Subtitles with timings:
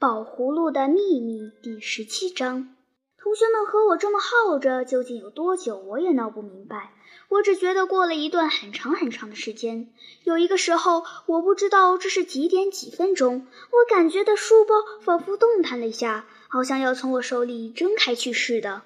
[0.00, 2.74] 宝葫芦的秘密第十七章。
[3.18, 5.76] 同学们和我这么耗着，究竟有多久？
[5.76, 6.94] 我也闹不明白。
[7.28, 9.92] 我只觉得过了一段很长很长的时间。
[10.24, 18.80] 有一个时候，我不知道这是几点几分钟，我感觉的书包仿佛动弹了一下，好像要从我手里挣开去似的。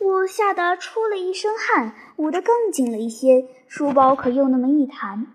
[0.00, 3.46] 我吓得出了一身汗，捂得更紧了一些。
[3.68, 5.28] 书包可又那么一弹，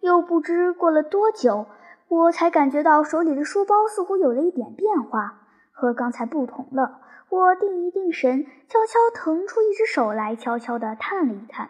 [0.00, 1.66] 又不知过了多久。
[2.08, 7.00] 我才感觉到手里的书包似乎有了一点变化，和刚才不同了。
[7.28, 11.68] 我定一定神，悄悄腾出一只手来，悄悄地探了一探。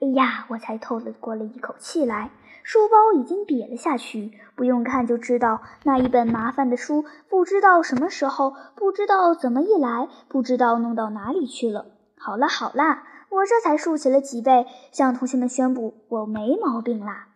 [0.00, 2.30] 哎呀，我才透了过了一口气来。
[2.62, 11.84] 书包已经瘪了下去，不用看就知道，那一本麻烦的书，不知道什么时候，不知道怎么一来，不知道弄到哪里去了。
[12.16, 17.28] 好了好啦，我这才竖起了脊背，向同学们宣布，我没毛病啦。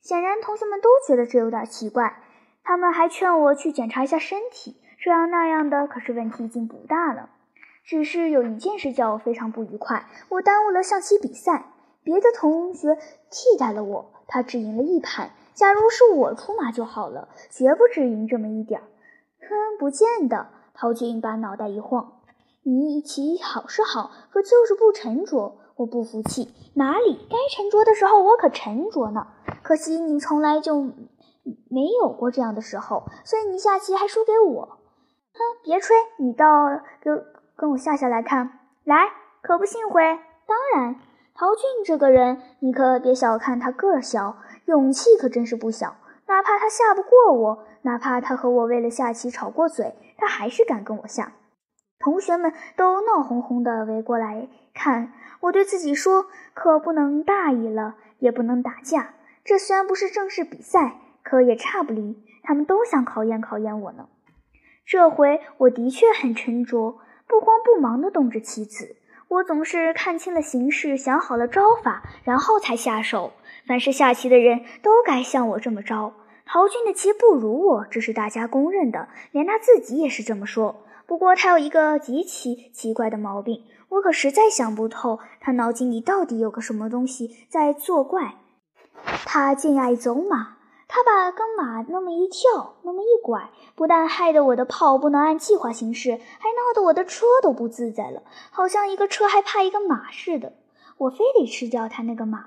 [0.00, 2.22] 显然，同学们都觉得这有点奇怪，
[2.64, 5.86] 他们还劝我去检查一下身体，这样那样的。
[5.86, 7.30] 可是问题已经不大了，
[7.84, 12.96] 只是有一件事叫我非常不愉快：我耽误了象棋比赛，别的同学
[13.30, 15.30] 替代了我，他只赢了一盘。
[15.54, 18.84] 假如是我出马就好了，绝不只赢这么一点儿。
[19.40, 20.48] 哼，不见得。
[20.72, 22.20] 陶俊把脑袋一晃
[22.62, 25.58] ：“你棋好是好，可就是不沉着。
[25.74, 29.26] 我不服气，哪里该沉着的时候，我可沉着呢。”
[29.68, 30.82] 可惜你从来就
[31.68, 34.78] 没有过这样的时候，所以你下棋还输给我。
[35.34, 36.46] 哼，别吹，你倒
[37.02, 37.22] 跟
[37.54, 39.10] 跟我下下来看，来，
[39.42, 40.02] 可不信会？
[40.46, 40.96] 当然，
[41.34, 45.96] 陶俊这个人，你可别小看他个儿小，勇气可真是不小。
[46.28, 51.34] 哪怕他下不过我，哪怕他和我为了下棋吵过嘴，他还是敢跟我下。
[51.98, 56.24] 同学们都闹哄哄的围过来看，我对自己说：
[56.54, 59.12] 可不能大意了，也不能打架。
[59.48, 62.22] 这虽然不是正式比赛，可也差不离。
[62.42, 64.06] 他们都想考验考验我呢。
[64.84, 68.96] 这回我的确很沉着，不慌不忙地动着棋子。
[69.28, 73.32] 我总是看清了形势，想好了招法，然后才下手。
[73.66, 76.12] 凡是下棋的人都该像我这么着。
[76.44, 80.84] 陶俊的棋不如我，这是大家公认的，连他自己也是这么说。
[81.06, 88.34] 不过他有一个极其奇怪的毛病，我可实在想不透，他脑筋里到底有个什么东西在作怪。
[89.04, 100.54] 他竟爱走马，他把跟马那么一跳，那么一拐，不但害得我的炮不能按计划行事，还闹得我的车都不自在了，好像一个车还怕一个马似的。
[100.96, 102.44] 我非得吃掉他那个马。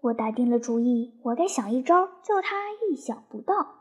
[0.00, 3.74] 我打定了主意，我该想一招，叫他意想不到。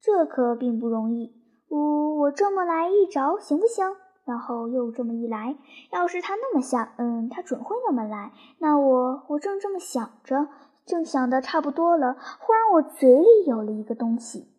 [0.00, 1.34] 这可并不容易。
[1.68, 3.84] 我我这么来一着，行不行？
[4.24, 5.56] 然后又这么一来，
[5.90, 8.32] 要是他那么想，嗯，他准会那么来。
[8.58, 10.46] 那我我正这么想着。
[10.86, 14.50] 正想的差不多了，忽然我嘴里有了一个东西。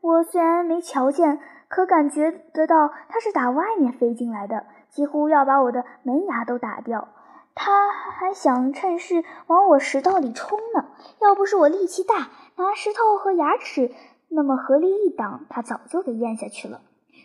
[0.00, 7.08] 我虽然没瞧见，可感觉得到它是打外面飞进来的，几乎要把我的门牙都打掉。
[7.54, 10.86] 他还想趁势往我食道里冲呢。
[11.20, 13.92] 要不是我力气大，拿石头和牙齿
[14.28, 16.80] 那么合力一挡，他早就给咽下去了。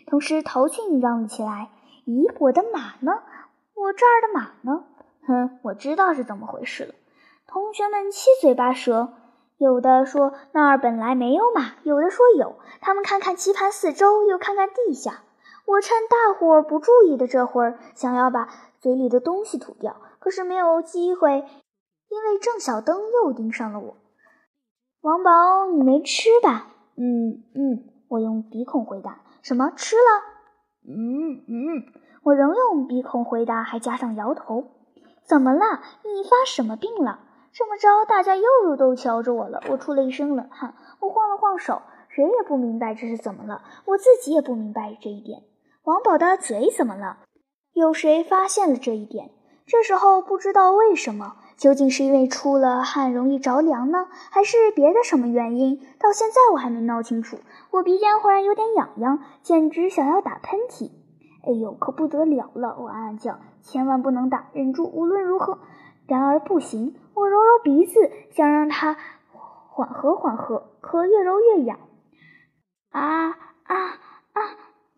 [0.06, 1.70] 同时，陶俊嚷了起来
[2.06, 3.22] ：“咦，我的马呢？
[3.74, 4.84] 我这儿的马呢？”
[5.26, 6.94] 哼，我知道是怎么回事了。
[7.52, 9.12] 同学们七嘴八舌，
[9.58, 12.54] 有的说那儿本来没有马，有的说有。
[12.80, 15.24] 他们看看棋盘四周，又看看地下。
[15.66, 21.44] 我趁大伙儿不注意的这会儿，想要把嘴里的东西吐掉，可是没有机会，
[22.08, 23.96] 因为郑小灯又盯上了我。
[25.00, 26.68] 王宝，你没吃吧？
[26.96, 29.22] 嗯嗯，我用鼻孔回答。
[29.42, 30.22] 什么吃了？
[30.88, 31.82] 嗯嗯，
[32.22, 34.66] 我仍用鼻孔回答，还加上摇头。
[35.24, 35.80] 怎么了？
[36.04, 37.18] 你发什么病了？
[37.52, 39.62] 这么着，大家又都瞧着我了。
[39.68, 43.62] 我出了一身冷汗，我晃了晃手，谁也不明白这是怎么了。
[43.86, 45.42] 我自己也不明白这一点。
[45.82, 47.18] 王宝的嘴怎么了？
[47.72, 49.30] 有谁发现了这一点？
[49.66, 55.80] 这时候不知道为什么，究竟是因为出了汗容易着凉呢，还是别的什么原因？
[55.98, 57.38] 到现在我还没闹清楚。
[57.70, 60.90] 我鼻尖忽然有点痒痒，简直想要打喷嚏。
[61.44, 62.76] 哎呦，可不得了了！
[62.80, 65.58] 我暗暗叫，千万不能打，忍住，无论如何。
[66.10, 68.96] 然而不行，我揉揉鼻子，想让它
[69.32, 71.78] 缓和缓和，可越揉越痒。
[72.90, 73.76] 啊啊
[74.32, 74.42] 啊！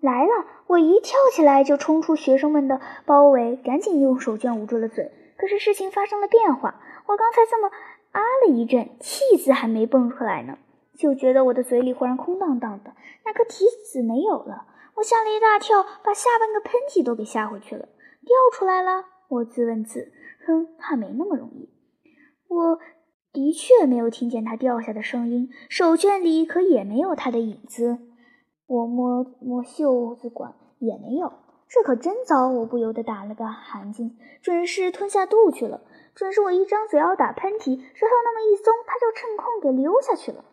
[0.00, 0.46] 来了！
[0.68, 5.12] 我一跳起来就冲出学生们的包围，赶紧用手绢捂住了嘴。
[5.36, 7.68] 可是事情发生了变化，我刚才这么
[8.12, 10.56] 啊了一阵，气字还没蹦出来呢，
[10.96, 12.94] 就觉得我的嘴里忽然空荡荡的，
[13.26, 14.64] 那颗提子没有了。
[14.94, 17.84] 我吓了一大跳，把下半个喷嚏都给吓回去了，
[18.24, 19.04] 掉出来了。
[19.32, 20.12] 我自问自。
[20.46, 21.70] 哼，怕没那么容易。
[22.48, 22.78] 我
[23.32, 27.98] 的确没有听见它掉下的声音，手绢里可也没有它的影子。
[28.66, 31.32] 我摸摸袖子管，也没有。
[31.68, 32.48] 这可真糟！
[32.48, 34.10] 我不由得打了个寒噤，
[34.42, 35.80] 准是吞下肚去了。
[36.14, 40.44] 准是我一张嘴要打喷嚏，舌头那么一松，它就趁空给溜下去了。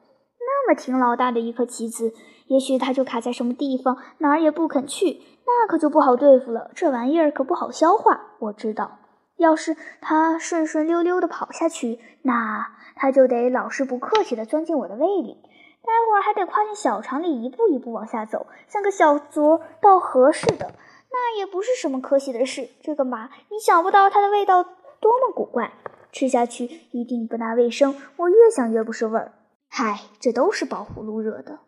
[0.50, 2.12] 那么挺老大的一颗棋子，
[2.48, 6.72] 也许它就卡在什么地方，哪儿也不肯去，那可就不好对付了。
[6.74, 8.98] 这玩意儿可不好消化，我知道。
[9.38, 12.66] 要是它顺顺溜溜的跑下去，那
[12.96, 15.38] 它就得老实不客气的钻进我的胃里，
[15.84, 20.74] 待会儿还得跨进小肠里，一步一步往下走，像个小卒到河似的。
[21.12, 22.70] 那也不是什么可喜的事。
[22.82, 25.72] 这个马，你想不到它的味道多么古怪，
[26.12, 27.96] 吃下去一定不大卫生。
[28.18, 29.34] 我越想越不是味儿。
[29.70, 31.60] 嗨，这都是宝葫芦惹的。